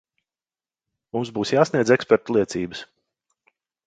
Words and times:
Mums 1.17 1.31
būs 1.35 1.51
jāsniedz 1.55 1.91
ekspertu 1.97 2.37
liecības. 2.39 2.81